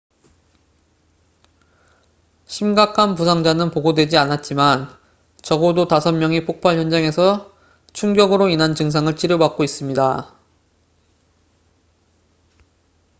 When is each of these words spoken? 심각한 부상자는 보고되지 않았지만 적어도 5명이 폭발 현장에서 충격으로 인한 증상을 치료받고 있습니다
심각한 2.47 3.13
부상자는 3.13 3.69
보고되지 3.69 4.17
않았지만 4.17 4.87
적어도 5.43 5.87
5명이 5.87 6.47
폭발 6.47 6.79
현장에서 6.79 7.55
충격으로 7.93 8.49
인한 8.49 8.73
증상을 8.73 9.15
치료받고 9.15 9.63
있습니다 9.63 10.35